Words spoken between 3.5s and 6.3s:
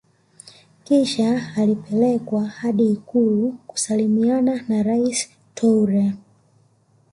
kusalimiana na Rais Toure